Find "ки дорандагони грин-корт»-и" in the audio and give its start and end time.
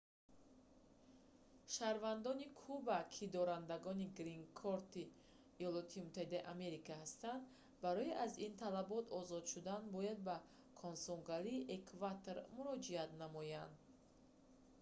3.13-5.03